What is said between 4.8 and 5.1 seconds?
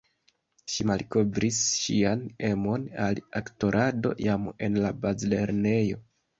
la